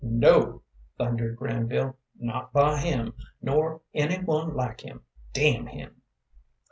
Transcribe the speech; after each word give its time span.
"No!" 0.03 0.63
thundered 0.97 1.35
Granville 1.37 1.95
"not 2.17 2.51
by 2.51 2.79
him, 2.79 3.13
nor 3.39 3.81
any 3.93 4.17
one 4.17 4.55
like 4.55 4.81
him. 4.81 5.03
Damn 5.31 5.67
him!" 5.67 6.01